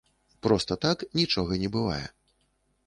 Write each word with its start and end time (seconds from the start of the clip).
Проста 0.45 0.77
так 0.85 1.05
нічога 1.21 1.61
не 1.67 1.71
бывае. 1.77 2.05